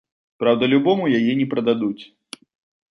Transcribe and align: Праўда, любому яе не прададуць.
Праўда, 0.43 0.69
любому 0.75 1.03
яе 1.21 1.33
не 1.43 1.47
прададуць. 1.53 2.03